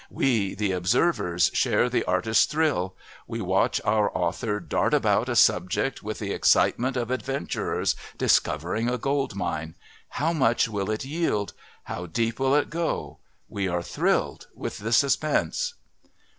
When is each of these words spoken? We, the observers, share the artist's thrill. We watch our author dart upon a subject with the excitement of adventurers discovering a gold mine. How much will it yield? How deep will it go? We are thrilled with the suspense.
We, 0.09 0.55
the 0.55 0.71
observers, 0.71 1.51
share 1.53 1.87
the 1.87 2.03
artist's 2.05 2.47
thrill. 2.47 2.95
We 3.27 3.39
watch 3.39 3.79
our 3.85 4.09
author 4.17 4.59
dart 4.59 4.95
upon 4.95 5.25
a 5.29 5.35
subject 5.35 6.01
with 6.01 6.17
the 6.17 6.31
excitement 6.33 6.97
of 6.97 7.11
adventurers 7.11 7.95
discovering 8.17 8.89
a 8.89 8.97
gold 8.97 9.35
mine. 9.35 9.75
How 10.09 10.33
much 10.33 10.67
will 10.67 10.89
it 10.89 11.05
yield? 11.05 11.53
How 11.83 12.07
deep 12.07 12.39
will 12.39 12.55
it 12.55 12.71
go? 12.71 13.19
We 13.47 13.67
are 13.67 13.83
thrilled 13.83 14.47
with 14.55 14.79
the 14.79 14.91
suspense. 14.91 15.75